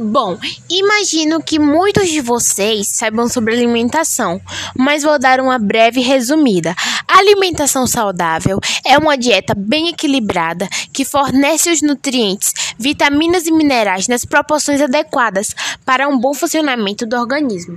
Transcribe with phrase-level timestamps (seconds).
[0.00, 0.38] Bom,
[0.70, 4.40] imagino que muitos de vocês saibam sobre alimentação,
[4.76, 6.72] mas vou dar uma breve resumida.
[7.08, 14.06] A alimentação saudável é uma dieta bem equilibrada que fornece os nutrientes, vitaminas e minerais
[14.06, 15.52] nas proporções adequadas
[15.84, 17.76] para um bom funcionamento do organismo.